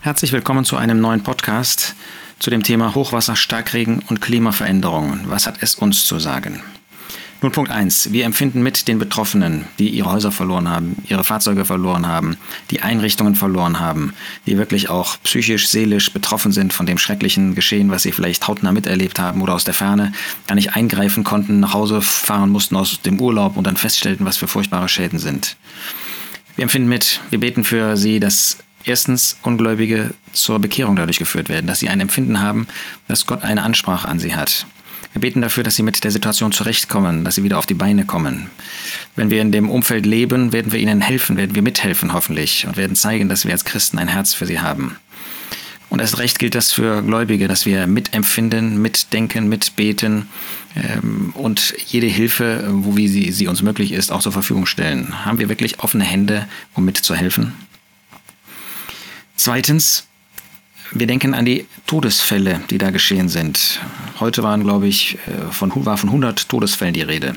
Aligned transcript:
Herzlich 0.00 0.30
willkommen 0.30 0.64
zu 0.64 0.76
einem 0.76 1.00
neuen 1.00 1.24
Podcast 1.24 1.96
zu 2.38 2.50
dem 2.50 2.62
Thema 2.62 2.94
Hochwasser, 2.94 3.34
Starkregen 3.34 3.98
und 4.08 4.20
Klimaveränderungen. 4.20 5.22
Was 5.26 5.48
hat 5.48 5.56
es 5.60 5.74
uns 5.74 6.06
zu 6.06 6.20
sagen? 6.20 6.62
Nun 7.42 7.50
Punkt 7.50 7.72
1. 7.72 8.12
Wir 8.12 8.24
empfinden 8.24 8.62
mit 8.62 8.86
den 8.86 9.00
Betroffenen, 9.00 9.64
die 9.80 9.88
ihre 9.88 10.12
Häuser 10.12 10.30
verloren 10.30 10.68
haben, 10.68 11.02
ihre 11.08 11.24
Fahrzeuge 11.24 11.64
verloren 11.64 12.06
haben, 12.06 12.36
die 12.70 12.80
Einrichtungen 12.80 13.34
verloren 13.34 13.80
haben, 13.80 14.14
die 14.46 14.56
wirklich 14.56 14.88
auch 14.88 15.16
psychisch, 15.24 15.66
seelisch 15.68 16.12
betroffen 16.12 16.52
sind 16.52 16.72
von 16.72 16.86
dem 16.86 16.98
schrecklichen 16.98 17.56
Geschehen, 17.56 17.90
was 17.90 18.04
sie 18.04 18.12
vielleicht 18.12 18.46
hautnah 18.46 18.70
miterlebt 18.70 19.18
haben 19.18 19.42
oder 19.42 19.54
aus 19.54 19.64
der 19.64 19.74
Ferne 19.74 20.12
gar 20.46 20.54
nicht 20.54 20.74
eingreifen 20.76 21.24
konnten, 21.24 21.58
nach 21.58 21.74
Hause 21.74 22.02
fahren 22.02 22.50
mussten 22.50 22.76
aus 22.76 23.02
dem 23.02 23.20
Urlaub 23.20 23.56
und 23.56 23.66
dann 23.66 23.76
feststellten, 23.76 24.24
was 24.24 24.36
für 24.36 24.46
furchtbare 24.46 24.88
Schäden 24.88 25.18
sind. 25.18 25.56
Wir 26.54 26.62
empfinden 26.62 26.88
mit, 26.88 27.20
wir 27.30 27.40
beten 27.40 27.64
für 27.64 27.96
sie, 27.96 28.20
dass 28.20 28.58
erstens 28.88 29.36
Ungläubige 29.42 30.14
zur 30.32 30.58
Bekehrung 30.58 30.96
dadurch 30.96 31.18
geführt 31.18 31.48
werden, 31.48 31.66
dass 31.66 31.80
sie 31.80 31.88
ein 31.88 32.00
Empfinden 32.00 32.40
haben, 32.40 32.66
dass 33.06 33.26
Gott 33.26 33.44
eine 33.44 33.62
Ansprache 33.62 34.08
an 34.08 34.18
sie 34.18 34.34
hat. 34.34 34.66
Wir 35.12 35.20
beten 35.20 35.40
dafür, 35.40 35.64
dass 35.64 35.76
sie 35.76 35.82
mit 35.82 36.04
der 36.04 36.10
Situation 36.10 36.52
zurechtkommen, 36.52 37.24
dass 37.24 37.36
sie 37.36 37.42
wieder 37.42 37.58
auf 37.58 37.66
die 37.66 37.74
Beine 37.74 38.04
kommen. 38.04 38.50
Wenn 39.16 39.30
wir 39.30 39.40
in 39.40 39.52
dem 39.52 39.70
Umfeld 39.70 40.06
leben, 40.06 40.52
werden 40.52 40.72
wir 40.72 40.80
ihnen 40.80 41.00
helfen, 41.00 41.36
werden 41.36 41.54
wir 41.54 41.62
mithelfen 41.62 42.12
hoffentlich 42.12 42.66
und 42.66 42.76
werden 42.76 42.96
zeigen, 42.96 43.28
dass 43.28 43.44
wir 43.44 43.52
als 43.52 43.64
Christen 43.64 43.98
ein 43.98 44.08
Herz 44.08 44.34
für 44.34 44.46
sie 44.46 44.60
haben. 44.60 44.96
Und 45.90 46.00
erst 46.00 46.18
recht 46.18 46.38
gilt 46.38 46.54
das 46.54 46.72
für 46.72 47.02
Gläubige, 47.02 47.48
dass 47.48 47.64
wir 47.64 47.86
mitempfinden, 47.86 48.80
mitdenken, 48.82 49.48
mitbeten 49.48 50.28
ähm, 50.76 51.32
und 51.34 51.74
jede 51.86 52.06
Hilfe, 52.06 52.68
wo 52.68 52.96
wie 52.96 53.08
sie, 53.08 53.32
sie 53.32 53.46
uns 53.46 53.62
möglich 53.62 53.92
ist, 53.92 54.12
auch 54.12 54.20
zur 54.20 54.32
Verfügung 54.32 54.66
stellen. 54.66 55.24
Haben 55.24 55.38
wir 55.38 55.48
wirklich 55.48 55.80
offene 55.80 56.04
Hände, 56.04 56.46
um 56.74 56.84
mitzuhelfen? 56.84 57.54
Zweitens, 59.38 60.04
wir 60.90 61.06
denken 61.06 61.32
an 61.32 61.44
die 61.44 61.64
Todesfälle, 61.86 62.60
die 62.70 62.78
da 62.78 62.90
geschehen 62.90 63.28
sind. 63.28 63.78
Heute 64.18 64.42
waren, 64.42 64.64
glaube 64.64 64.88
ich, 64.88 65.16
äh, 65.28 65.52
von, 65.52 65.70
war 65.86 65.96
von 65.96 66.08
100 66.08 66.48
Todesfällen 66.48 66.92
die 66.92 67.02
Rede. 67.02 67.36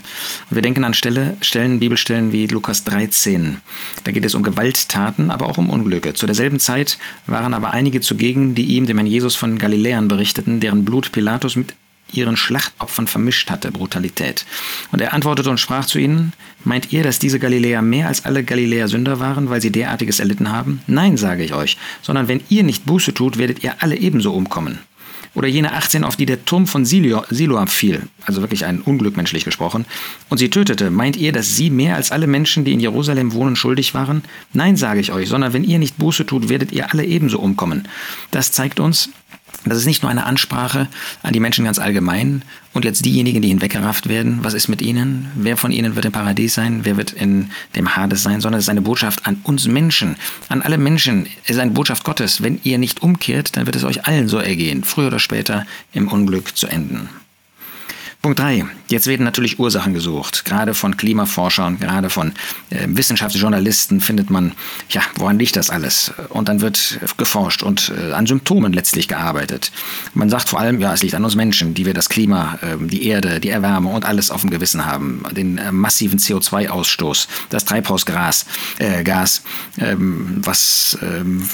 Wir 0.49 0.63
denken 0.63 0.83
an 0.83 0.95
Stelle, 0.95 1.37
Stellen, 1.41 1.79
Bibelstellen 1.79 2.31
wie 2.31 2.47
Lukas 2.47 2.85
13. 2.85 3.61
Da 4.03 4.11
geht 4.11 4.25
es 4.25 4.33
um 4.33 4.41
Gewalttaten, 4.41 5.29
aber 5.29 5.45
auch 5.45 5.59
um 5.59 5.69
Unglücke. 5.69 6.15
Zu 6.15 6.25
derselben 6.25 6.59
Zeit 6.59 6.97
waren 7.27 7.53
aber 7.53 7.69
einige 7.69 8.01
zugegen, 8.01 8.55
die 8.55 8.65
ihm, 8.65 8.87
dem 8.87 8.97
Herrn 8.97 9.07
Jesus 9.07 9.35
von 9.35 9.59
Galiläern, 9.59 10.07
berichteten, 10.07 10.59
deren 10.59 10.83
Blut 10.83 11.11
Pilatus 11.11 11.55
mit 11.55 11.75
ihren 12.13 12.37
Schlachtopfern 12.37 13.07
vermischt 13.07 13.49
hatte, 13.49 13.71
Brutalität. 13.71 14.45
Und 14.91 15.01
er 15.01 15.13
antwortete 15.13 15.49
und 15.49 15.59
sprach 15.59 15.85
zu 15.85 15.99
ihnen, 15.99 16.33
meint 16.63 16.91
ihr, 16.91 17.03
dass 17.03 17.19
diese 17.19 17.39
Galiläer 17.39 17.81
mehr 17.81 18.07
als 18.07 18.25
alle 18.25 18.43
Galiläer 18.43 18.87
Sünder 18.87 19.19
waren, 19.19 19.49
weil 19.49 19.61
sie 19.61 19.71
derartiges 19.71 20.19
erlitten 20.19 20.51
haben? 20.51 20.81
Nein, 20.87 21.17
sage 21.17 21.43
ich 21.43 21.53
euch, 21.53 21.77
sondern 22.01 22.27
wenn 22.27 22.41
ihr 22.49 22.63
nicht 22.63 22.85
Buße 22.85 23.13
tut, 23.13 23.37
werdet 23.37 23.63
ihr 23.63 23.75
alle 23.81 23.97
ebenso 23.97 24.33
umkommen. 24.33 24.79
Oder 25.33 25.47
jene 25.47 25.71
18, 25.71 26.03
auf 26.03 26.17
die 26.17 26.25
der 26.25 26.43
Turm 26.43 26.67
von 26.67 26.83
Siloam 26.83 27.67
fiel, 27.67 28.01
also 28.25 28.41
wirklich 28.41 28.65
ein 28.65 28.81
Unglück 28.81 29.15
menschlich 29.15 29.45
gesprochen, 29.45 29.85
und 30.27 30.39
sie 30.39 30.49
tötete, 30.49 30.91
meint 30.91 31.15
ihr, 31.15 31.31
dass 31.31 31.55
sie 31.55 31.69
mehr 31.69 31.95
als 31.95 32.11
alle 32.11 32.27
Menschen, 32.27 32.65
die 32.65 32.73
in 32.73 32.81
Jerusalem 32.81 33.31
wohnen, 33.31 33.55
schuldig 33.55 33.93
waren? 33.93 34.23
Nein, 34.51 34.75
sage 34.75 34.99
ich 34.99 35.13
euch, 35.13 35.29
sondern 35.29 35.53
wenn 35.53 35.63
ihr 35.63 35.79
nicht 35.79 35.97
Buße 35.97 36.25
tut, 36.25 36.49
werdet 36.49 36.73
ihr 36.73 36.91
alle 36.91 37.05
ebenso 37.05 37.39
umkommen. 37.39 37.87
Das 38.31 38.51
zeigt 38.51 38.81
uns, 38.81 39.09
das 39.63 39.77
ist 39.77 39.85
nicht 39.85 40.01
nur 40.01 40.09
eine 40.09 40.25
Ansprache 40.25 40.87
an 41.21 41.33
die 41.33 41.39
Menschen 41.39 41.65
ganz 41.65 41.77
allgemein 41.77 42.41
und 42.73 42.83
jetzt 42.83 43.05
diejenigen, 43.05 43.41
die 43.41 43.49
hinweggerafft 43.49 44.09
werden, 44.09 44.39
was 44.41 44.53
ist 44.53 44.69
mit 44.69 44.81
ihnen? 44.81 45.31
Wer 45.35 45.55
von 45.55 45.71
ihnen 45.71 45.95
wird 45.95 46.05
im 46.05 46.11
Paradies 46.11 46.55
sein? 46.55 46.79
Wer 46.83 46.97
wird 46.97 47.11
in 47.11 47.51
dem 47.75 47.95
Hades 47.95 48.23
sein? 48.23 48.41
Sondern 48.41 48.57
es 48.59 48.65
ist 48.65 48.69
eine 48.69 48.81
Botschaft 48.81 49.27
an 49.27 49.39
uns 49.43 49.67
Menschen, 49.67 50.15
an 50.49 50.61
alle 50.61 50.77
Menschen. 50.77 51.27
Es 51.43 51.51
ist 51.51 51.59
eine 51.59 51.71
Botschaft 51.71 52.03
Gottes. 52.03 52.41
Wenn 52.41 52.59
ihr 52.63 52.79
nicht 52.79 53.03
umkehrt, 53.03 53.55
dann 53.55 53.65
wird 53.67 53.75
es 53.75 53.83
euch 53.83 54.05
allen 54.05 54.27
so 54.27 54.37
ergehen, 54.39 54.83
früher 54.83 55.07
oder 55.07 55.19
später 55.19 55.65
im 55.93 56.07
Unglück 56.07 56.57
zu 56.57 56.67
enden. 56.67 57.09
Punkt 58.21 58.37
3. 58.37 58.65
Jetzt 58.87 59.07
werden 59.07 59.23
natürlich 59.23 59.57
Ursachen 59.57 59.95
gesucht. 59.95 60.45
Gerade 60.45 60.75
von 60.75 60.95
Klimaforschern, 60.95 61.79
gerade 61.79 62.11
von 62.11 62.33
äh, 62.69 62.85
Wissenschaftsjournalisten 62.87 63.99
findet 63.99 64.29
man, 64.29 64.51
ja, 64.89 65.01
woran 65.15 65.39
liegt 65.39 65.55
das 65.55 65.71
alles? 65.71 66.13
Und 66.29 66.47
dann 66.47 66.61
wird 66.61 66.99
geforscht 67.17 67.63
und 67.63 67.91
äh, 67.97 68.13
an 68.13 68.27
Symptomen 68.27 68.73
letztlich 68.73 69.07
gearbeitet. 69.07 69.71
Man 70.13 70.29
sagt 70.29 70.49
vor 70.49 70.59
allem, 70.59 70.79
ja, 70.79 70.93
es 70.93 71.01
liegt 71.01 71.15
an 71.15 71.25
uns 71.25 71.35
Menschen, 71.35 71.73
die 71.73 71.87
wir 71.87 71.95
das 71.95 72.09
Klima, 72.09 72.59
äh, 72.61 72.77
die 72.79 73.07
Erde, 73.07 73.39
die 73.39 73.49
Erwärmung 73.49 73.95
und 73.95 74.05
alles 74.05 74.29
auf 74.29 74.41
dem 74.41 74.51
Gewissen 74.51 74.85
haben. 74.85 75.23
Den 75.31 75.57
äh, 75.57 75.71
massiven 75.71 76.19
CO2-Ausstoß, 76.19 77.27
das 77.49 77.65
Treibhausgas, 77.65 78.45
äh, 78.77 79.03
Gas, 79.03 79.41
ähm, 79.79 80.41
was 80.43 80.95
ähm, 81.01 81.49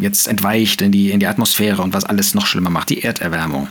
jetzt 0.00 0.28
entweicht 0.28 0.80
in 0.80 0.92
die, 0.92 1.10
in 1.10 1.20
die 1.20 1.26
Atmosphäre 1.26 1.82
und 1.82 1.92
was 1.92 2.04
alles 2.04 2.32
noch 2.32 2.46
schlimmer 2.46 2.70
macht, 2.70 2.88
die 2.88 3.02
Erderwärmung. 3.02 3.68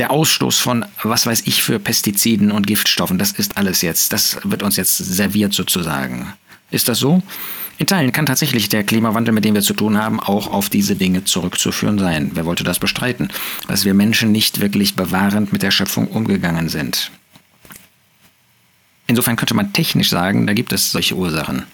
Der 0.00 0.10
Ausstoß 0.10 0.58
von, 0.58 0.86
was 1.02 1.26
weiß 1.26 1.42
ich, 1.44 1.62
für 1.62 1.78
Pestiziden 1.78 2.52
und 2.52 2.66
Giftstoffen, 2.66 3.18
das 3.18 3.32
ist 3.32 3.58
alles 3.58 3.82
jetzt, 3.82 4.14
das 4.14 4.38
wird 4.44 4.62
uns 4.62 4.76
jetzt 4.76 4.96
serviert 4.96 5.52
sozusagen. 5.52 6.32
Ist 6.70 6.88
das 6.88 6.98
so? 6.98 7.22
In 7.76 7.86
Teilen 7.86 8.10
kann 8.10 8.24
tatsächlich 8.24 8.70
der 8.70 8.82
Klimawandel, 8.82 9.34
mit 9.34 9.44
dem 9.44 9.52
wir 9.52 9.60
zu 9.60 9.74
tun 9.74 9.98
haben, 9.98 10.18
auch 10.18 10.46
auf 10.46 10.70
diese 10.70 10.96
Dinge 10.96 11.24
zurückzuführen 11.24 11.98
sein. 11.98 12.30
Wer 12.32 12.46
wollte 12.46 12.64
das 12.64 12.78
bestreiten? 12.78 13.28
Dass 13.68 13.84
wir 13.84 13.92
Menschen 13.92 14.32
nicht 14.32 14.60
wirklich 14.60 14.96
bewahrend 14.96 15.52
mit 15.52 15.62
der 15.62 15.70
Schöpfung 15.70 16.06
umgegangen 16.06 16.70
sind. 16.70 17.10
Insofern 19.06 19.36
könnte 19.36 19.52
man 19.52 19.74
technisch 19.74 20.08
sagen, 20.08 20.46
da 20.46 20.54
gibt 20.54 20.72
es 20.72 20.92
solche 20.92 21.14
Ursachen. 21.14 21.64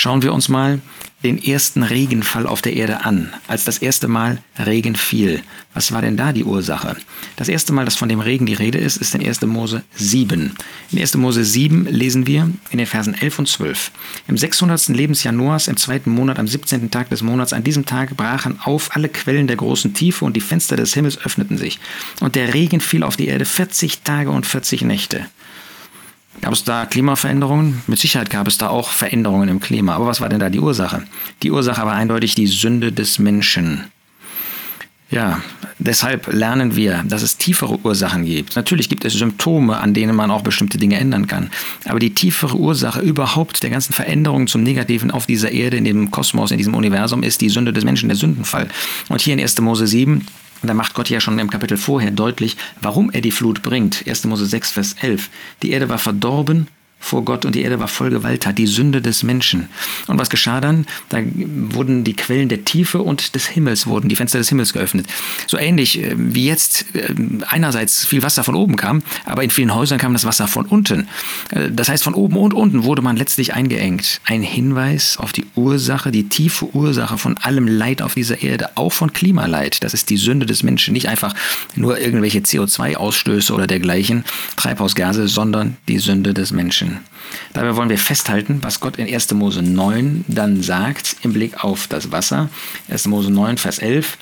Schauen 0.00 0.22
wir 0.22 0.32
uns 0.32 0.48
mal 0.48 0.80
den 1.24 1.42
ersten 1.42 1.82
Regenfall 1.82 2.46
auf 2.46 2.62
der 2.62 2.74
Erde 2.74 3.04
an, 3.04 3.32
als 3.48 3.64
das 3.64 3.78
erste 3.78 4.06
Mal 4.06 4.38
Regen 4.56 4.94
fiel. 4.94 5.42
Was 5.74 5.90
war 5.90 6.02
denn 6.02 6.16
da 6.16 6.32
die 6.32 6.44
Ursache? 6.44 6.96
Das 7.34 7.48
erste 7.48 7.72
Mal, 7.72 7.84
dass 7.84 7.96
von 7.96 8.08
dem 8.08 8.20
Regen 8.20 8.46
die 8.46 8.54
Rede 8.54 8.78
ist, 8.78 8.98
ist 8.98 9.16
in 9.16 9.26
1. 9.26 9.42
Mose 9.42 9.82
7. 9.96 10.54
In 10.92 10.98
1. 11.00 11.16
Mose 11.16 11.44
7 11.44 11.86
lesen 11.86 12.28
wir 12.28 12.48
in 12.70 12.78
den 12.78 12.86
Versen 12.86 13.14
11 13.14 13.40
und 13.40 13.48
12. 13.48 13.90
Im 14.28 14.38
600. 14.38 14.86
Lebensjahr 14.90 15.34
Noahs, 15.34 15.66
im 15.66 15.76
zweiten 15.76 16.10
Monat, 16.10 16.38
am 16.38 16.46
17. 16.46 16.92
Tag 16.92 17.10
des 17.10 17.22
Monats, 17.22 17.52
an 17.52 17.64
diesem 17.64 17.84
Tag 17.84 18.16
brachen 18.16 18.60
auf 18.62 18.94
alle 18.94 19.08
Quellen 19.08 19.48
der 19.48 19.56
großen 19.56 19.94
Tiefe 19.94 20.24
und 20.24 20.36
die 20.36 20.40
Fenster 20.40 20.76
des 20.76 20.94
Himmels 20.94 21.18
öffneten 21.18 21.58
sich. 21.58 21.80
Und 22.20 22.36
der 22.36 22.54
Regen 22.54 22.80
fiel 22.80 23.02
auf 23.02 23.16
die 23.16 23.26
Erde 23.26 23.46
40 23.46 24.02
Tage 24.02 24.30
und 24.30 24.46
40 24.46 24.82
Nächte. 24.82 25.26
Gab 26.40 26.52
es 26.52 26.64
da 26.64 26.86
Klimaveränderungen? 26.86 27.82
Mit 27.86 27.98
Sicherheit 27.98 28.30
gab 28.30 28.46
es 28.46 28.58
da 28.58 28.68
auch 28.68 28.90
Veränderungen 28.90 29.48
im 29.48 29.60
Klima. 29.60 29.94
Aber 29.94 30.06
was 30.06 30.20
war 30.20 30.28
denn 30.28 30.40
da 30.40 30.50
die 30.50 30.60
Ursache? 30.60 31.02
Die 31.42 31.50
Ursache 31.50 31.84
war 31.84 31.94
eindeutig 31.94 32.34
die 32.34 32.46
Sünde 32.46 32.92
des 32.92 33.18
Menschen. 33.18 33.84
Ja, 35.10 35.40
deshalb 35.78 36.30
lernen 36.32 36.76
wir, 36.76 37.02
dass 37.06 37.22
es 37.22 37.38
tiefere 37.38 37.78
Ursachen 37.82 38.26
gibt. 38.26 38.56
Natürlich 38.56 38.90
gibt 38.90 39.06
es 39.06 39.14
Symptome, 39.14 39.78
an 39.78 39.94
denen 39.94 40.14
man 40.14 40.30
auch 40.30 40.42
bestimmte 40.42 40.76
Dinge 40.76 40.98
ändern 40.98 41.26
kann. 41.26 41.50
Aber 41.86 41.98
die 41.98 42.12
tiefere 42.12 42.56
Ursache 42.56 43.00
überhaupt 43.00 43.62
der 43.62 43.70
ganzen 43.70 43.94
Veränderungen 43.94 44.48
zum 44.48 44.62
Negativen 44.62 45.10
auf 45.10 45.24
dieser 45.24 45.50
Erde, 45.50 45.78
in 45.78 45.84
dem 45.84 46.10
Kosmos, 46.10 46.50
in 46.50 46.58
diesem 46.58 46.74
Universum, 46.74 47.22
ist 47.22 47.40
die 47.40 47.48
Sünde 47.48 47.72
des 47.72 47.84
Menschen, 47.84 48.10
der 48.10 48.16
Sündenfall. 48.16 48.68
Und 49.08 49.22
hier 49.22 49.32
in 49.32 49.40
1. 49.40 49.58
Mose 49.62 49.86
7 49.86 50.26
da 50.62 50.74
macht 50.74 50.94
Gott 50.94 51.10
ja 51.10 51.20
schon 51.20 51.38
im 51.38 51.50
Kapitel 51.50 51.76
vorher 51.76 52.10
deutlich, 52.10 52.56
warum 52.80 53.10
er 53.10 53.20
die 53.20 53.30
Flut 53.30 53.62
bringt. 53.62 54.06
1. 54.06 54.24
Mose 54.24 54.46
6, 54.46 54.72
Vers 54.72 54.96
11. 55.00 55.30
Die 55.62 55.70
Erde 55.70 55.88
war 55.88 55.98
verdorben 55.98 56.68
vor 57.00 57.24
Gott 57.24 57.44
und 57.44 57.54
die 57.54 57.62
Erde 57.62 57.78
war 57.78 57.88
voll 57.88 58.10
Gewalttat, 58.10 58.58
die 58.58 58.66
Sünde 58.66 59.00
des 59.00 59.22
Menschen. 59.22 59.68
Und 60.08 60.18
was 60.18 60.30
geschah 60.30 60.60
dann? 60.60 60.86
Da 61.08 61.18
wurden 61.24 62.04
die 62.04 62.14
Quellen 62.14 62.48
der 62.48 62.64
Tiefe 62.64 63.00
und 63.02 63.34
des 63.34 63.46
Himmels, 63.46 63.86
wurden 63.86 64.08
die 64.08 64.16
Fenster 64.16 64.38
des 64.38 64.48
Himmels 64.48 64.72
geöffnet. 64.72 65.06
So 65.46 65.58
ähnlich 65.58 66.02
äh, 66.02 66.14
wie 66.16 66.46
jetzt 66.46 66.94
äh, 66.94 67.14
einerseits 67.46 68.04
viel 68.04 68.22
Wasser 68.22 68.44
von 68.44 68.54
oben 68.54 68.76
kam, 68.76 69.02
aber 69.24 69.44
in 69.44 69.50
vielen 69.50 69.74
Häusern 69.74 69.98
kam 69.98 70.12
das 70.12 70.24
Wasser 70.24 70.48
von 70.48 70.66
unten. 70.66 71.08
Äh, 71.50 71.70
das 71.70 71.88
heißt, 71.88 72.04
von 72.04 72.14
oben 72.14 72.36
und 72.36 72.52
unten 72.52 72.84
wurde 72.84 73.02
man 73.02 73.16
letztlich 73.16 73.54
eingeengt. 73.54 74.20
Ein 74.24 74.42
Hinweis 74.42 75.16
auf 75.18 75.32
die 75.32 75.46
Ursache, 75.54 76.10
die 76.10 76.28
tiefe 76.28 76.74
Ursache 76.74 77.16
von 77.18 77.38
allem 77.38 77.66
Leid 77.66 78.02
auf 78.02 78.14
dieser 78.14 78.42
Erde, 78.42 78.70
auch 78.76 78.92
von 78.92 79.12
Klimaleid. 79.12 79.82
Das 79.82 79.94
ist 79.94 80.10
die 80.10 80.16
Sünde 80.16 80.46
des 80.46 80.62
Menschen. 80.62 80.92
Nicht 80.92 81.08
einfach 81.08 81.34
nur 81.74 81.98
irgendwelche 81.98 82.40
CO2-Ausstöße 82.40 83.52
oder 83.52 83.66
dergleichen, 83.66 84.24
Treibhausgase, 84.56 85.28
sondern 85.28 85.76
die 85.86 85.98
Sünde 85.98 86.34
des 86.34 86.50
Menschen. 86.50 86.87
Menschen. 86.88 87.04
Dabei 87.52 87.76
wollen 87.76 87.88
wir 87.88 87.98
festhalten, 87.98 88.58
was 88.62 88.80
Gott 88.80 88.96
in 88.96 89.12
1. 89.12 89.32
Mose 89.34 89.62
9 89.62 90.24
dann 90.28 90.62
sagt 90.62 91.16
im 91.22 91.32
Blick 91.32 91.64
auf 91.64 91.86
das 91.86 92.12
Wasser. 92.12 92.48
1. 92.88 93.06
Mose 93.06 93.30
9, 93.30 93.58
Vers 93.58 93.78
11. 93.78 94.18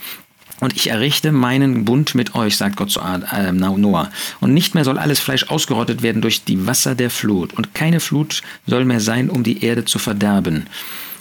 Und 0.61 0.75
ich 0.75 0.89
errichte 0.89 1.33
meinen 1.33 1.85
Bund 1.85 2.15
mit 2.15 2.35
euch, 2.35 2.57
sagt 2.57 2.77
Gott 2.77 2.91
zu 2.91 3.01
äh, 3.01 3.53
Noah. 3.53 4.11
Und 4.41 4.55
nicht 4.55 4.75
mehr 4.75 4.85
soll 4.85 4.97
alles 4.97 5.21
Fleisch 5.21 5.51
ausgerottet 5.51 6.03
werden 6.03 6.23
durch 6.23 6.45
die 6.45 6.67
Wasser 6.67 6.95
der 6.95 7.11
Flut. 7.11 7.53
Und 7.53 7.75
keine 7.75 8.01
Flut 8.01 8.43
soll 8.67 8.87
mehr 8.87 9.01
sein, 9.01 9.29
um 9.29 9.43
die 9.43 9.63
Erde 9.63 9.85
zu 9.85 9.99
verderben. 9.99 10.67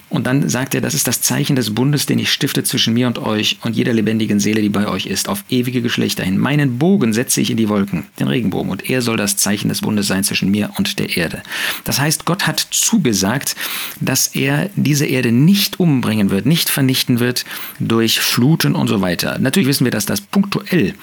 Und 0.10 0.28
dann 0.28 0.48
sagt 0.48 0.76
er, 0.76 0.82
das 0.82 0.94
ist 0.94 1.08
das 1.08 1.22
Zeichen 1.22 1.56
des 1.56 1.74
Bundes, 1.74 2.06
den 2.06 2.20
ich 2.20 2.32
stifte 2.32 2.64
zwischen 2.64 2.94
mir 2.94 3.08
und 3.08 3.18
euch 3.18 3.58
und 3.64 3.76
jeder 3.76 3.92
lebendigen 3.92 4.40
Seele, 4.40 4.62
die 4.62 4.70
bei 4.70 4.88
euch 4.88 5.08
ist, 5.08 5.28
auf 5.28 5.44
ewige 5.50 5.82
Geschlechter 5.82 6.24
hin. 6.24 6.38
Meinen 6.38 6.78
Bogen 6.78 7.12
setze 7.12 7.42
ich 7.42 7.50
in 7.50 7.58
die 7.58 7.70
Wolken, 7.70 8.06
den 8.20 8.28
Regenbogen, 8.28 8.72
und 8.72 8.90
er 8.90 9.02
soll 9.02 9.18
das 9.18 9.38
Zeichen 9.38 9.70
des 9.70 9.82
Bundes 9.82 10.08
sein 10.08 10.24
zwischen 10.24 10.52
mir 10.52 10.70
und 10.78 11.00
der 11.00 11.18
Erde. 11.18 11.42
Das 11.84 12.00
heißt, 12.00 12.26
Gott 12.26 12.46
hat 12.46 12.60
zugesagt, 12.72 13.56
dass 14.00 14.28
er 14.28 14.70
diese 14.76 15.06
Erde 15.06 15.32
nicht 15.32 15.80
umbringen 15.80 16.30
wird, 16.30 16.46
nicht 16.46 16.70
vernichten 16.70 17.20
wird 17.20 17.46
durch 17.80 18.20
Fluten 18.20 18.76
und 18.76 18.88
so 18.88 19.02
weiter. 19.02 19.40
Natürlich 19.40 19.68
wissen 19.68 19.86
wir, 19.86 19.92
dass 19.92 20.06
das 20.06 20.22
punktuell 20.22 20.94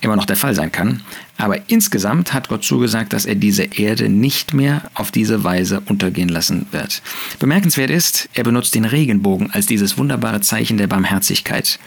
immer 0.00 0.16
noch 0.16 0.24
der 0.24 0.36
Fall 0.36 0.54
sein 0.54 0.72
kann. 0.72 1.02
Aber 1.36 1.68
insgesamt 1.68 2.32
hat 2.32 2.48
Gott 2.48 2.64
zugesagt, 2.64 3.12
dass 3.12 3.26
er 3.26 3.34
diese 3.34 3.64
Erde 3.64 4.08
nicht 4.08 4.54
mehr 4.54 4.82
auf 4.94 5.10
diese 5.10 5.44
Weise 5.44 5.80
untergehen 5.86 6.28
lassen 6.28 6.66
wird. 6.70 7.02
Bemerkenswert 7.38 7.90
ist, 7.90 8.28
er 8.34 8.44
benutzt 8.44 8.74
den 8.74 8.84
Regenbogen 8.84 9.50
als 9.50 9.66
dieses 9.66 9.98
wunderbare 9.98 10.40
Zeichen 10.40 10.78
der 10.78 10.86
Barmherzigkeit. 10.86 11.78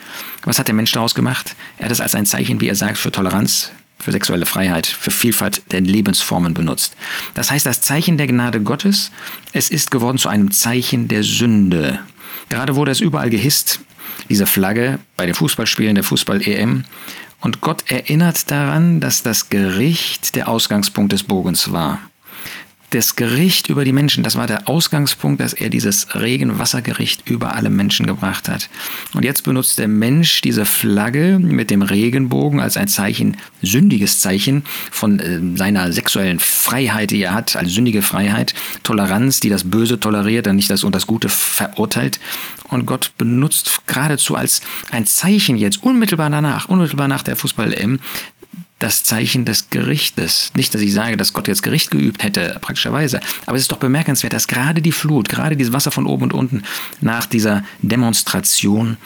Was 0.43 0.59
hat 0.59 0.67
der 0.67 0.75
Mensch 0.75 0.91
daraus 0.91 1.15
gemacht? 1.15 1.55
Er 1.77 1.85
hat 1.85 1.91
es 1.91 2.01
als 2.01 2.15
ein 2.15 2.25
Zeichen, 2.25 2.61
wie 2.61 2.67
er 2.67 2.75
sagt, 2.75 2.97
für 2.97 3.11
Toleranz, 3.11 3.71
für 3.99 4.11
sexuelle 4.11 4.45
Freiheit, 4.45 4.85
für 4.85 5.11
Vielfalt 5.11 5.61
der 5.71 5.81
Lebensformen 5.81 6.53
benutzt. 6.53 6.95
Das 7.33 7.51
heißt, 7.51 7.65
das 7.65 7.81
Zeichen 7.81 8.17
der 8.17 8.27
Gnade 8.27 8.61
Gottes, 8.61 9.11
es 9.53 9.69
ist 9.69 9.91
geworden 9.91 10.17
zu 10.17 10.29
einem 10.29 10.51
Zeichen 10.51 11.07
der 11.07 11.23
Sünde. 11.23 11.99
Gerade 12.49 12.75
wurde 12.75 12.91
es 12.91 12.99
überall 12.99 13.29
gehisst, 13.29 13.79
diese 14.29 14.45
Flagge 14.45 14.99
bei 15.17 15.25
den 15.25 15.35
Fußballspielen 15.35 15.95
der 15.95 16.03
Fußball-EM. 16.03 16.83
Und 17.43 17.59
Gott 17.59 17.91
erinnert 17.91 18.49
daran, 18.51 19.01
dass 19.01 19.21
das 19.21 19.49
Gericht 19.49 20.35
der 20.35 20.47
Ausgangspunkt 20.47 21.11
des 21.11 21.23
Bogens 21.23 21.73
war. 21.73 21.99
Das 22.93 23.15
Gericht 23.15 23.69
über 23.69 23.85
die 23.85 23.91
Menschen, 23.91 24.23
das 24.23 24.35
war 24.35 24.45
der 24.45 24.69
Ausgangspunkt, 24.69 25.41
dass 25.41 25.53
er 25.53 25.69
dieses 25.69 26.13
Regenwassergericht 26.13 27.27
über 27.27 27.55
alle 27.55 27.71
Menschen 27.71 28.05
gebracht 28.05 28.47
hat. 28.47 28.69
Und 29.15 29.25
jetzt 29.25 29.41
benutzt 29.41 29.79
der 29.79 29.87
Mensch 29.87 30.41
diese 30.41 30.63
Flagge 30.63 31.39
mit 31.39 31.71
dem 31.71 31.81
Regenbogen 31.81 32.59
als 32.59 32.77
ein 32.77 32.87
Zeichen, 32.87 33.37
sündiges 33.63 34.19
Zeichen 34.19 34.63
von 34.91 35.19
äh, 35.19 35.57
seiner 35.57 35.91
sexuellen 35.91 36.37
Freiheit, 36.37 37.09
die 37.09 37.23
er 37.23 37.33
hat, 37.33 37.55
als 37.55 37.71
sündige 37.71 38.03
Freiheit, 38.03 38.53
Toleranz, 38.83 39.39
die 39.39 39.49
das 39.49 39.63
Böse 39.71 39.99
toleriert, 39.99 40.45
dann 40.45 40.57
nicht 40.57 40.69
das 40.69 40.83
und 40.83 40.93
das 40.93 41.07
Gute 41.07 41.29
verurteilt 41.29 42.19
und 42.73 42.85
Gott 42.85 43.11
benutzt 43.17 43.85
geradezu 43.87 44.35
als 44.35 44.61
ein 44.91 45.05
Zeichen 45.05 45.57
jetzt, 45.57 45.83
unmittelbar 45.83 46.29
danach, 46.29 46.67
unmittelbar 46.69 47.07
nach 47.07 47.23
der 47.23 47.35
Fußball-EM, 47.35 47.99
das 48.83 49.03
Zeichen 49.03 49.45
des 49.45 49.69
Gerichtes. 49.69 50.51
Nicht, 50.55 50.75
dass 50.75 50.81
ich 50.81 50.93
sage, 50.93 51.15
dass 51.15 51.31
Gott 51.31 51.47
jetzt 51.47 51.63
Gericht 51.63 51.89
geübt 51.89 52.21
hätte, 52.21 52.57
praktischerweise, 52.59 53.21
aber 53.45 53.55
es 53.55 53.63
ist 53.63 53.71
doch 53.71 53.77
bemerkenswert, 53.77 54.33
dass 54.33 54.49
gerade 54.49 54.81
die 54.81 54.91
Flut, 54.91 55.29
gerade 55.29 55.55
dieses 55.55 55.71
Wasser 55.71 55.89
von 55.89 56.05
oben 56.05 56.23
und 56.23 56.33
unten 56.33 56.63
nach 56.99 57.25
dieser 57.25 57.63
Demonstration 57.81 58.97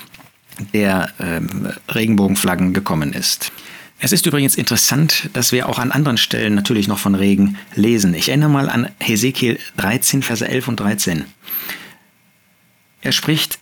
der 0.73 1.09
ähm, 1.19 1.71
Regenbogenflaggen 1.93 2.73
gekommen 2.73 3.13
ist. 3.13 3.51
Es 3.99 4.11
ist 4.11 4.25
übrigens 4.25 4.55
interessant, 4.55 5.29
dass 5.33 5.51
wir 5.51 5.69
auch 5.69 5.77
an 5.77 5.91
anderen 5.91 6.17
Stellen 6.17 6.55
natürlich 6.55 6.87
noch 6.87 6.99
von 6.99 7.13
Regen 7.13 7.57
lesen. 7.75 8.15
Ich 8.15 8.29
erinnere 8.29 8.49
mal 8.49 8.69
an 8.69 8.89
Hesekiel 8.99 9.59
13, 9.77 10.23
Verse 10.23 10.47
11 10.47 10.67
und 10.67 10.79
13. 10.79 11.25
Er 13.01 13.11
spricht, 13.11 13.59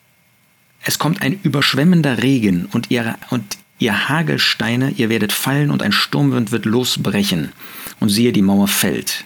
es 0.86 0.98
kommt 0.98 1.22
ein 1.22 1.40
überschwemmender 1.44 2.24
Regen 2.24 2.68
und 2.72 2.90
ihr, 2.90 3.18
und 3.30 3.58
ihr 3.80 4.10
Hagelsteine, 4.10 4.92
ihr 4.92 5.10
werdet 5.10 5.32
fallen 5.32 5.72
und 5.72 5.84
ein 5.84 5.92
Sturmwind 5.92 6.52
wird 6.52 6.66
losbrechen. 6.66 7.52
Und 8.00 8.10
siehe, 8.10 8.32
die 8.32 8.42
Mauer 8.42 8.68
fällt. 8.68 9.26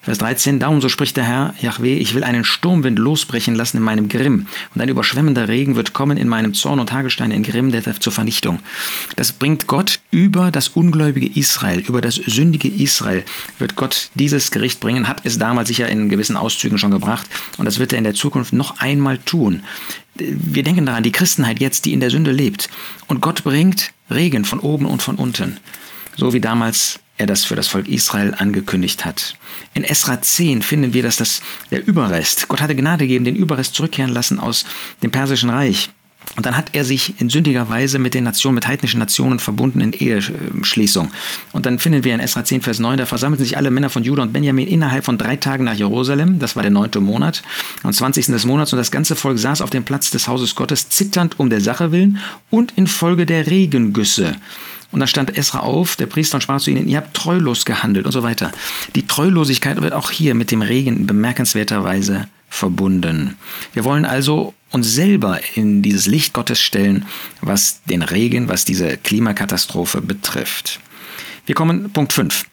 Vers 0.00 0.18
13, 0.18 0.60
darum 0.60 0.80
so 0.80 0.88
spricht 0.88 1.16
der 1.16 1.24
Herr, 1.24 1.54
Yahweh, 1.60 1.96
ich 1.98 2.14
will 2.14 2.22
einen 2.22 2.44
Sturmwind 2.44 2.98
losbrechen 2.98 3.56
lassen 3.56 3.78
in 3.78 3.82
meinem 3.82 4.08
Grimm, 4.08 4.46
und 4.74 4.80
ein 4.80 4.88
überschwemmender 4.88 5.48
Regen 5.48 5.74
wird 5.74 5.92
kommen 5.92 6.16
in 6.16 6.28
meinem 6.28 6.54
Zorn 6.54 6.78
und 6.78 6.92
Hagelsteine 6.92 7.34
in 7.34 7.42
Grimm 7.42 7.72
der 7.72 7.82
zur 8.00 8.12
Vernichtung. 8.12 8.60
Das 9.16 9.32
bringt 9.32 9.66
Gott 9.66 9.98
über 10.10 10.52
das 10.52 10.68
ungläubige 10.68 11.26
Israel, 11.38 11.80
über 11.80 12.00
das 12.00 12.14
sündige 12.14 12.68
Israel, 12.68 13.24
wird 13.58 13.74
Gott 13.74 14.10
dieses 14.14 14.52
Gericht 14.52 14.78
bringen, 14.78 15.08
hat 15.08 15.22
es 15.24 15.38
damals 15.38 15.68
sicher 15.68 15.88
in 15.88 16.08
gewissen 16.08 16.36
Auszügen 16.36 16.78
schon 16.78 16.92
gebracht, 16.92 17.26
und 17.58 17.64
das 17.64 17.80
wird 17.80 17.92
er 17.92 17.98
in 17.98 18.04
der 18.04 18.14
Zukunft 18.14 18.52
noch 18.52 18.78
einmal 18.78 19.18
tun. 19.18 19.64
Wir 20.14 20.62
denken 20.62 20.86
daran, 20.86 21.02
die 21.02 21.12
Christenheit 21.12 21.60
jetzt, 21.60 21.84
die 21.84 21.92
in 21.92 22.00
der 22.00 22.10
Sünde 22.10 22.30
lebt, 22.30 22.70
und 23.08 23.20
Gott 23.20 23.42
bringt 23.42 23.90
Regen 24.10 24.44
von 24.44 24.60
oben 24.60 24.86
und 24.86 25.02
von 25.02 25.16
unten, 25.16 25.56
so 26.16 26.32
wie 26.32 26.40
damals 26.40 27.00
er 27.18 27.26
das 27.26 27.44
für 27.44 27.56
das 27.56 27.68
Volk 27.68 27.88
Israel 27.88 28.34
angekündigt 28.36 29.04
hat. 29.04 29.34
In 29.74 29.84
Esra 29.84 30.22
10 30.22 30.62
finden 30.62 30.94
wir, 30.94 31.02
dass 31.02 31.16
das 31.16 31.42
der 31.70 31.86
Überrest, 31.86 32.48
Gott 32.48 32.60
hatte 32.60 32.76
Gnade 32.76 33.06
gegeben, 33.06 33.24
den 33.24 33.36
Überrest 33.36 33.74
zurückkehren 33.74 34.12
lassen 34.12 34.38
aus 34.38 34.64
dem 35.02 35.10
persischen 35.10 35.50
Reich. 35.50 35.90
Und 36.36 36.46
dann 36.46 36.56
hat 36.56 36.70
er 36.74 36.84
sich 36.84 37.20
in 37.20 37.30
sündiger 37.30 37.68
Weise 37.68 37.98
mit 37.98 38.14
den 38.14 38.24
Nationen, 38.24 38.56
mit 38.56 38.66
heidnischen 38.68 39.00
Nationen 39.00 39.38
verbunden 39.38 39.80
in 39.80 39.92
Eheschließung. 39.92 41.10
Und 41.52 41.66
dann 41.66 41.78
finden 41.78 42.04
wir 42.04 42.14
in 42.14 42.20
Esra 42.20 42.44
10, 42.44 42.60
Vers 42.60 42.78
9, 42.78 42.98
da 42.98 43.06
versammelten 43.06 43.44
sich 43.44 43.56
alle 43.56 43.70
Männer 43.70 43.90
von 43.90 44.04
Juda 44.04 44.22
und 44.22 44.32
Benjamin 44.32 44.68
innerhalb 44.68 45.04
von 45.04 45.18
drei 45.18 45.36
Tagen 45.36 45.64
nach 45.64 45.74
Jerusalem. 45.74 46.38
Das 46.38 46.54
war 46.54 46.62
der 46.62 46.70
neunte 46.70 47.00
Monat, 47.00 47.42
am 47.82 47.92
20. 47.92 48.26
des 48.26 48.44
Monats. 48.44 48.72
Und 48.72 48.78
das 48.78 48.90
ganze 48.90 49.16
Volk 49.16 49.38
saß 49.38 49.62
auf 49.62 49.70
dem 49.70 49.84
Platz 49.84 50.10
des 50.10 50.28
Hauses 50.28 50.54
Gottes, 50.54 50.88
zitternd 50.90 51.40
um 51.40 51.50
der 51.50 51.60
Sache 51.60 51.92
willen 51.92 52.18
und 52.50 52.72
infolge 52.76 53.26
der 53.26 53.46
Regengüsse. 53.46 54.36
Und 54.90 55.00
dann 55.00 55.08
stand 55.08 55.36
Esra 55.36 55.60
auf, 55.60 55.96
der 55.96 56.06
Priester, 56.06 56.36
und 56.36 56.42
sprach 56.42 56.60
zu 56.60 56.70
ihnen, 56.70 56.88
ihr 56.88 56.96
habt 56.96 57.14
treulos 57.14 57.64
gehandelt 57.64 58.06
und 58.06 58.12
so 58.12 58.22
weiter. 58.22 58.52
Die 58.94 59.06
Treulosigkeit 59.06 59.80
wird 59.82 59.92
auch 59.92 60.10
hier 60.10 60.34
mit 60.34 60.50
dem 60.50 60.62
Regen 60.62 60.96
in 60.96 61.06
bemerkenswerter 61.06 61.84
Weise 61.84 62.28
verbunden. 62.48 63.36
Wir 63.74 63.84
wollen 63.84 64.06
also 64.06 64.54
uns 64.70 64.92
selber 64.92 65.40
in 65.54 65.82
dieses 65.82 66.06
Licht 66.06 66.32
Gottes 66.32 66.60
stellen, 66.60 67.06
was 67.40 67.82
den 67.84 68.02
Regen, 68.02 68.48
was 68.48 68.64
diese 68.64 68.96
Klimakatastrophe 68.96 70.00
betrifft. 70.00 70.80
Wir 71.46 71.54
kommen 71.54 71.90
Punkt 71.90 72.12
5. 72.12 72.44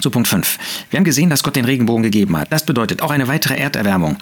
Zu 0.00 0.10
Punkt 0.10 0.28
5. 0.28 0.58
Wir 0.90 0.98
haben 0.98 1.04
gesehen, 1.04 1.28
dass 1.28 1.42
Gott 1.42 1.56
den 1.56 1.64
Regenbogen 1.64 2.02
gegeben 2.02 2.36
hat. 2.36 2.52
Das 2.52 2.64
bedeutet, 2.64 3.02
auch 3.02 3.10
eine 3.10 3.26
weitere 3.26 3.56
Erderwärmung 3.56 4.18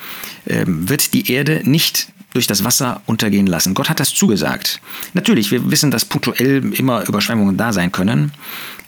äh, 0.46 0.64
wird 0.66 1.12
die 1.12 1.30
Erde 1.30 1.60
nicht 1.64 2.08
durch 2.36 2.46
das 2.46 2.64
Wasser 2.64 3.00
untergehen 3.06 3.46
lassen. 3.46 3.74
Gott 3.74 3.88
hat 3.88 3.98
das 3.98 4.14
zugesagt. 4.14 4.80
Natürlich, 5.14 5.50
wir 5.50 5.70
wissen, 5.70 5.90
dass 5.90 6.04
punktuell 6.04 6.72
immer 6.74 7.06
Überschwemmungen 7.08 7.56
da 7.56 7.72
sein 7.72 7.90
können. 7.90 8.32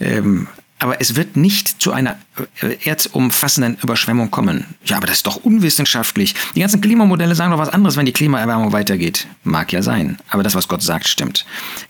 Ähm, 0.00 0.46
aber 0.80 1.00
es 1.00 1.16
wird 1.16 1.36
nicht 1.36 1.82
zu 1.82 1.92
einer 1.92 2.16
äh, 2.60 2.76
erdumfassenden 2.84 3.78
Überschwemmung 3.82 4.30
kommen. 4.30 4.64
Ja, 4.84 4.98
aber 4.98 5.06
das 5.06 5.16
ist 5.16 5.26
doch 5.26 5.36
unwissenschaftlich. 5.36 6.34
Die 6.54 6.60
ganzen 6.60 6.80
Klimamodelle 6.80 7.34
sagen 7.34 7.50
doch 7.50 7.58
was 7.58 7.70
anderes, 7.70 7.96
wenn 7.96 8.06
die 8.06 8.12
Klimaerwärmung 8.12 8.72
weitergeht. 8.72 9.26
Mag 9.42 9.72
ja 9.72 9.82
sein, 9.82 10.18
aber 10.28 10.44
das, 10.44 10.54
was 10.54 10.68
Gott 10.68 10.82
sagt, 10.82 11.08
stimmt. 11.08 11.46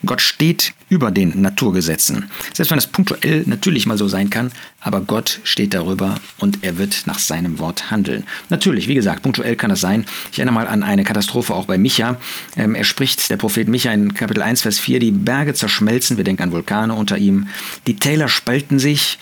Gott 0.06 0.22
steht 0.22 0.72
über 0.88 1.10
den 1.10 1.40
Naturgesetzen. 1.40 2.30
Selbst 2.52 2.70
wenn 2.70 2.78
es 2.78 2.86
punktuell 2.86 3.44
natürlich 3.46 3.86
mal 3.86 3.98
so 3.98 4.08
sein 4.08 4.30
kann, 4.30 4.52
aber 4.80 5.00
Gott 5.00 5.40
steht 5.44 5.74
darüber 5.74 6.14
und 6.38 6.62
er 6.62 6.78
wird 6.78 7.02
nach 7.06 7.18
seinem 7.18 7.58
Wort 7.58 7.90
handeln. 7.90 8.24
Natürlich, 8.48 8.88
wie 8.88 8.94
gesagt, 8.94 9.22
punktuell 9.22 9.56
kann 9.56 9.70
das 9.70 9.80
sein. 9.80 10.06
Ich 10.32 10.38
erinnere 10.38 10.54
mal 10.54 10.68
an 10.68 10.82
eine 10.82 11.04
Katastrophe 11.04 11.54
auch 11.54 11.66
bei 11.66 11.78
Micha. 11.78 12.16
Ähm, 12.56 12.74
er 12.74 12.84
spricht, 12.84 13.30
der 13.30 13.36
Prophet 13.36 13.68
Micha 13.68 13.92
in 13.92 14.14
Kapitel 14.14 14.42
1, 14.42 14.62
Vers 14.62 14.78
4, 14.78 15.00
die 15.00 15.10
Berge 15.10 15.54
zerschmelzen, 15.54 16.16
wir 16.16 16.24
denken 16.24 16.44
an 16.44 16.52
Vulkane 16.52 16.94
unter 16.94 17.18
ihm, 17.18 17.48
die 17.86 17.96
Täler 17.96 18.28
spalten 18.28 18.78
sich, 18.78 19.18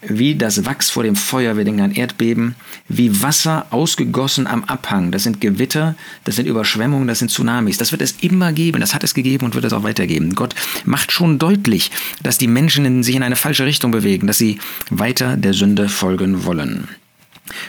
wie 0.00 0.36
das 0.36 0.64
Wachs 0.64 0.90
vor 0.90 1.02
dem 1.02 1.16
Feuer, 1.16 1.56
wir 1.56 1.64
denken 1.64 1.80
an 1.80 1.92
Erdbeben, 1.92 2.54
wie 2.88 3.20
Wasser 3.20 3.66
ausgegossen 3.70 4.46
am 4.46 4.64
Abhang. 4.64 5.10
Das 5.10 5.24
sind 5.24 5.40
Gewitter, 5.40 5.96
das 6.24 6.36
sind 6.36 6.46
Überschwemmungen, 6.46 7.08
das 7.08 7.18
sind 7.18 7.30
Tsunamis. 7.30 7.78
Das 7.78 7.90
wird 7.90 8.02
es 8.02 8.14
immer 8.20 8.52
geben, 8.52 8.80
das 8.80 8.94
hat 8.94 9.02
es 9.02 9.14
gegeben 9.14 9.44
und 9.46 9.54
wird 9.54 9.64
es 9.64 9.72
auch 9.72 9.82
weitergeben. 9.82 10.34
Gott 10.34 10.54
macht 10.84 11.10
schon 11.10 11.38
deutlich, 11.38 11.90
dass 12.22 12.38
die 12.38 12.46
Menschen 12.46 13.02
sich 13.02 13.16
in 13.16 13.24
eine 13.24 13.36
falsche 13.36 13.66
Richtung 13.66 13.90
bewegen, 13.90 14.28
dass 14.28 14.38
sie 14.38 14.58
weiter 14.90 15.36
der 15.36 15.52
Sünde 15.52 15.88
folgen 15.88 16.44
wollen. 16.44 16.88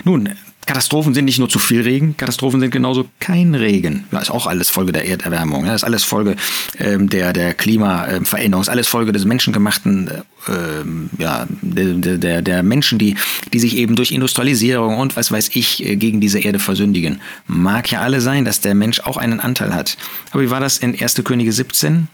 Nun, 0.03 0.29
Katastrophen 0.69 1.15
sind 1.15 1.25
nicht 1.25 1.39
nur 1.39 1.49
zu 1.49 1.57
viel 1.57 1.81
Regen, 1.81 2.15
Katastrophen 2.15 2.59
sind 2.59 2.69
genauso 2.69 3.07
kein 3.19 3.55
Regen. 3.55 4.03
Das 4.11 4.25
ist 4.25 4.29
auch 4.29 4.45
alles 4.45 4.69
Folge 4.69 4.91
der 4.91 5.07
Erderwärmung. 5.07 5.65
Das 5.65 5.77
ist 5.77 5.83
alles 5.83 6.03
Folge 6.03 6.35
ähm, 6.77 7.09
der, 7.09 7.33
der 7.33 7.55
Klimaveränderung, 7.55 8.61
ist 8.61 8.69
alles 8.69 8.88
Folge 8.88 9.11
des 9.11 9.25
menschengemachten, 9.25 10.11
ähm, 10.47 11.09
ja, 11.17 11.47
der, 11.63 12.17
der, 12.19 12.41
der 12.43 12.61
Menschen, 12.61 12.99
die, 12.99 13.15
die 13.51 13.57
sich 13.57 13.77
eben 13.77 13.95
durch 13.95 14.11
Industrialisierung 14.11 14.99
und 14.99 15.15
was 15.15 15.31
weiß 15.31 15.49
ich 15.55 15.83
äh, 15.83 15.95
gegen 15.95 16.21
diese 16.21 16.38
Erde 16.38 16.59
versündigen. 16.59 17.19
Mag 17.47 17.89
ja 17.89 18.01
alle 18.01 18.21
sein, 18.21 18.45
dass 18.45 18.61
der 18.61 18.75
Mensch 18.75 18.99
auch 18.99 19.17
einen 19.17 19.39
Anteil 19.39 19.73
hat. 19.73 19.97
Aber 20.29 20.43
wie 20.43 20.51
war 20.51 20.59
das 20.59 20.77
in 20.77 20.93
1. 21.01 21.23
Könige 21.23 21.51
17? 21.51 22.09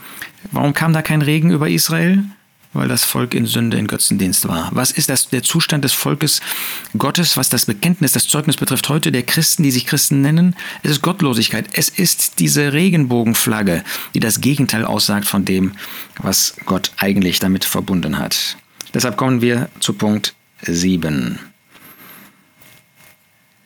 Warum 0.53 0.73
kam 0.73 0.93
da 0.93 1.01
kein 1.01 1.21
Regen 1.21 1.51
über 1.51 1.67
Israel? 1.69 2.23
Weil 2.75 2.87
das 2.87 3.03
Volk 3.03 3.33
in 3.33 3.45
Sünde, 3.45 3.77
in 3.77 3.87
Götzendienst 3.87 4.47
war. 4.47 4.69
Was 4.73 4.91
ist 4.91 5.09
das, 5.09 5.29
der 5.29 5.41
Zustand 5.43 5.83
des 5.83 5.93
Volkes 5.93 6.41
Gottes, 6.97 7.37
was 7.37 7.49
das 7.49 7.65
Bekenntnis, 7.65 8.11
das 8.11 8.27
Zeugnis 8.27 8.57
betrifft 8.57 8.89
heute 8.89 9.11
der 9.11 9.23
Christen, 9.23 9.63
die 9.63 9.71
sich 9.71 9.85
Christen 9.85 10.21
nennen? 10.21 10.55
Es 10.83 10.91
ist 10.91 11.01
Gottlosigkeit. 11.01 11.67
Es 11.73 11.89
ist 11.89 12.39
diese 12.39 12.73
Regenbogenflagge, 12.73 13.83
die 14.13 14.19
das 14.19 14.41
Gegenteil 14.41 14.85
aussagt 14.85 15.25
von 15.25 15.45
dem, 15.45 15.71
was 16.21 16.55
Gott 16.65 16.91
eigentlich 16.97 17.39
damit 17.39 17.65
verbunden 17.65 18.19
hat. 18.19 18.57
Deshalb 18.93 19.17
kommen 19.17 19.41
wir 19.41 19.69
zu 19.79 19.93
Punkt 19.93 20.35
7. 20.61 21.39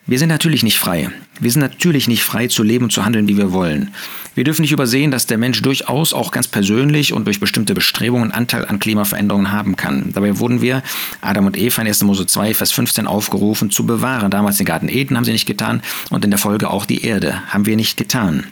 Wir 0.10 0.18
sind 0.18 0.30
natürlich 0.30 0.64
nicht 0.64 0.80
frei. 0.80 1.12
Wir 1.40 1.52
sind 1.52 1.62
natürlich 1.62 2.08
nicht 2.08 2.24
frei 2.24 2.48
zu 2.48 2.64
leben 2.64 2.86
und 2.86 2.92
zu 2.92 3.06
handeln, 3.06 3.28
wie 3.28 3.38
wir 3.38 3.52
wollen. 3.52 3.94
Wir 4.34 4.44
dürfen 4.44 4.64
nicht 4.64 4.72
übersehen, 4.72 5.12
dass 5.12 5.28
der 5.28 5.38
Mensch 5.38 5.62
durchaus 5.62 6.16
auch 6.16 6.32
ganz 6.32 6.48
persönlich 6.48 7.14
und 7.14 7.26
durch 7.26 7.40
bestimmte 7.40 7.76
Bestrebungen 7.76 8.32
Anteil 8.32 8.66
an 8.66 8.80
Klimaveränderungen 8.80 9.52
haben 9.52 9.76
kann. 9.76 10.10
Dabei 10.12 10.40
wurden 10.40 10.64
wir, 10.64 10.82
Adam 11.22 11.46
und 11.46 11.56
Eva 11.56 11.84
in 11.84 11.88
1. 11.88 12.02
Mose 12.06 12.26
2, 12.26 12.56
Vers 12.56 12.72
15 12.72 13.06
aufgerufen, 13.06 13.70
zu 13.70 13.86
bewahren. 13.86 14.32
Damals 14.32 14.58
den 14.58 14.66
Garten 14.66 14.90
Eden 14.90 15.16
haben 15.16 15.26
sie 15.26 15.32
nicht 15.32 15.46
getan 15.46 15.84
und 16.10 16.26
in 16.26 16.32
der 16.32 16.40
Folge 16.40 16.72
auch 16.72 16.88
die 16.88 17.04
Erde 17.04 17.44
haben 17.50 17.68
wir 17.68 17.76
nicht 17.76 17.96
getan. 17.96 18.48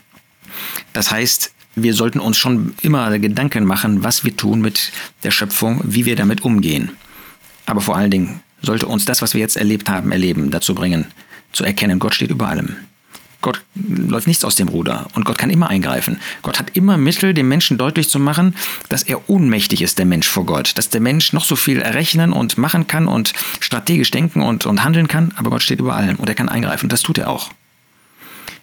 Das 0.93 1.09
heißt, 1.09 1.55
wir 1.73 1.95
sollten 1.95 2.19
uns 2.19 2.37
schon 2.37 2.75
immer 2.83 3.17
Gedanken 3.17 3.65
machen, 3.65 4.03
was 4.03 4.23
wir 4.23 4.37
tun 4.37 4.61
mit 4.61 4.91
der 5.23 5.31
Schöpfung, 5.31 5.81
wie 5.83 6.05
wir 6.05 6.15
damit 6.15 6.43
umgehen. 6.43 6.91
Aber 7.65 7.81
vor 7.81 7.95
allen 7.95 8.11
Dingen 8.11 8.41
sollte 8.61 8.85
uns 8.85 9.05
das, 9.05 9.23
was 9.23 9.33
wir 9.33 9.41
jetzt 9.41 9.57
erlebt 9.57 9.89
haben, 9.89 10.11
erleben, 10.11 10.51
dazu 10.51 10.75
bringen, 10.75 11.07
zu 11.51 11.63
erkennen, 11.63 11.99
Gott 11.99 12.15
steht 12.15 12.31
über 12.31 12.47
allem. 12.47 12.75
Gott 13.41 13.61
läuft 13.75 14.27
nichts 14.27 14.43
aus 14.43 14.55
dem 14.55 14.67
Ruder 14.67 15.07
und 15.13 15.23
Gott 15.23 15.37
kann 15.37 15.49
immer 15.51 15.69
eingreifen. 15.69 16.19
Gott 16.41 16.59
hat 16.59 16.75
immer 16.75 16.97
Mittel, 16.97 17.33
dem 17.33 17.47
Menschen 17.47 17.77
deutlich 17.77 18.09
zu 18.09 18.19
machen, 18.19 18.55
dass 18.89 19.03
er 19.03 19.29
ohnmächtig 19.29 19.81
ist, 19.81 19.99
der 19.99 20.05
Mensch 20.05 20.27
vor 20.27 20.45
Gott. 20.45 20.77
Dass 20.77 20.89
der 20.89 21.01
Mensch 21.01 21.33
noch 21.33 21.45
so 21.45 21.55
viel 21.55 21.79
errechnen 21.79 22.33
und 22.33 22.57
machen 22.57 22.87
kann 22.87 23.07
und 23.07 23.33
strategisch 23.59 24.09
denken 24.11 24.41
und, 24.41 24.65
und 24.65 24.83
handeln 24.83 25.07
kann, 25.07 25.33
aber 25.37 25.51
Gott 25.51 25.61
steht 25.61 25.79
über 25.79 25.95
allem 25.95 26.17
und 26.17 26.27
er 26.27 26.35
kann 26.35 26.49
eingreifen. 26.49 26.85
Und 26.85 26.93
das 26.93 27.03
tut 27.03 27.19
er 27.19 27.29
auch. 27.29 27.51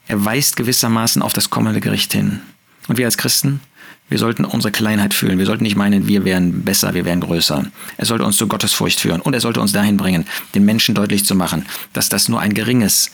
Er 0.09 0.25
weist 0.25 0.57
gewissermaßen 0.57 1.23
auf 1.23 1.33
das 1.33 1.51
kommende 1.51 1.81
Gericht 1.81 2.13
hin. 2.13 2.41
Und 2.89 2.99
wir 2.99 3.07
als 3.07 3.17
Christen, 3.17 3.61
wir 4.09 4.19
sollten 4.19 4.45
unsere 4.45 4.71
Kleinheit 4.71 5.15
fühlen. 5.15 5.39
Wir 5.39 5.47
sollten 5.47 5.65
nicht 5.65 5.77
meinen, 5.77 6.07
wir 6.07 6.25
wären 6.25 6.63
besser, 6.63 6.95
wir 6.95 7.05
wären 7.05 7.21
größer. 7.21 7.65
Er 7.97 8.05
sollte 8.05 8.25
uns 8.25 8.37
zu 8.37 8.47
Gottesfurcht 8.47 9.01
führen 9.01 9.21
und 9.21 9.35
er 9.35 9.41
sollte 9.41 9.61
uns 9.61 9.73
dahin 9.73 9.97
bringen, 9.97 10.27
den 10.55 10.65
Menschen 10.65 10.95
deutlich 10.95 11.25
zu 11.25 11.35
machen, 11.35 11.67
dass 11.93 12.09
das 12.09 12.29
nur 12.29 12.41
ein 12.41 12.55
geringes 12.55 13.11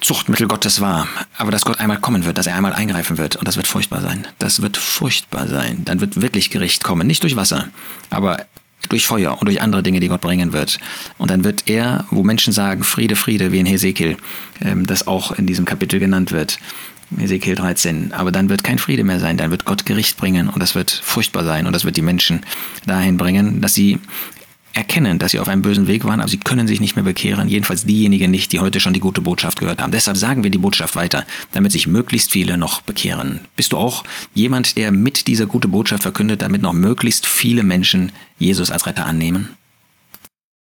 Zuchtmittel 0.00 0.48
Gottes 0.48 0.80
war, 0.80 1.06
aber 1.38 1.50
dass 1.50 1.64
Gott 1.64 1.78
einmal 1.78 2.00
kommen 2.00 2.24
wird, 2.24 2.38
dass 2.38 2.46
er 2.46 2.56
einmal 2.56 2.72
eingreifen 2.72 3.18
wird 3.18 3.36
und 3.36 3.46
das 3.46 3.56
wird 3.56 3.68
furchtbar 3.68 4.00
sein. 4.00 4.26
Das 4.38 4.60
wird 4.60 4.76
furchtbar 4.76 5.46
sein. 5.46 5.84
Dann 5.84 6.00
wird 6.00 6.20
wirklich 6.20 6.50
Gericht 6.50 6.84
kommen, 6.84 7.06
nicht 7.06 7.22
durch 7.22 7.36
Wasser, 7.36 7.68
aber 8.10 8.44
durch 8.88 9.06
Feuer 9.06 9.38
und 9.38 9.46
durch 9.46 9.62
andere 9.62 9.82
Dinge, 9.82 10.00
die 10.00 10.08
Gott 10.08 10.20
bringen 10.20 10.52
wird. 10.52 10.78
Und 11.18 11.30
dann 11.30 11.44
wird 11.44 11.64
er, 11.66 12.04
wo 12.10 12.22
Menschen 12.22 12.52
sagen, 12.52 12.84
Friede, 12.84 13.16
Friede, 13.16 13.52
wie 13.52 13.60
in 13.60 13.66
Hesekiel, 13.66 14.16
ähm, 14.60 14.86
das 14.86 15.06
auch 15.06 15.32
in 15.32 15.46
diesem 15.46 15.64
Kapitel 15.64 15.98
genannt 15.98 16.32
wird, 16.32 16.58
Ezekiel 17.18 17.54
13. 17.54 18.12
Aber 18.12 18.32
dann 18.32 18.48
wird 18.48 18.64
kein 18.64 18.78
Friede 18.78 19.04
mehr 19.04 19.20
sein, 19.20 19.36
dann 19.36 19.50
wird 19.50 19.64
Gott 19.64 19.86
Gericht 19.86 20.16
bringen 20.16 20.48
und 20.48 20.60
das 20.60 20.74
wird 20.74 20.90
furchtbar 20.90 21.44
sein 21.44 21.66
und 21.66 21.72
das 21.72 21.84
wird 21.84 21.96
die 21.96 22.02
Menschen 22.02 22.40
dahin 22.86 23.16
bringen, 23.16 23.60
dass 23.60 23.74
sie 23.74 23.98
erkennen, 24.76 25.18
dass 25.18 25.32
sie 25.32 25.38
auf 25.38 25.48
einem 25.48 25.62
bösen 25.62 25.86
Weg 25.86 26.04
waren, 26.04 26.20
aber 26.20 26.28
sie 26.28 26.36
können 26.36 26.68
sich 26.68 26.80
nicht 26.80 26.96
mehr 26.96 27.04
bekehren. 27.04 27.48
Jedenfalls 27.48 27.86
diejenigen 27.86 28.30
nicht, 28.30 28.52
die 28.52 28.60
heute 28.60 28.78
schon 28.78 28.92
die 28.92 29.00
gute 29.00 29.22
Botschaft 29.22 29.58
gehört 29.58 29.80
haben. 29.80 29.90
Deshalb 29.90 30.18
sagen 30.18 30.42
wir 30.42 30.50
die 30.50 30.58
Botschaft 30.58 30.96
weiter, 30.96 31.24
damit 31.52 31.72
sich 31.72 31.86
möglichst 31.86 32.30
viele 32.30 32.58
noch 32.58 32.82
bekehren. 32.82 33.40
Bist 33.56 33.72
du 33.72 33.78
auch 33.78 34.04
jemand, 34.34 34.76
der 34.76 34.92
mit 34.92 35.28
dieser 35.28 35.46
gute 35.46 35.68
Botschaft 35.68 36.02
verkündet, 36.02 36.42
damit 36.42 36.60
noch 36.60 36.74
möglichst 36.74 37.26
viele 37.26 37.62
Menschen 37.62 38.12
Jesus 38.38 38.70
als 38.70 38.86
Retter 38.86 39.06
annehmen? 39.06 39.48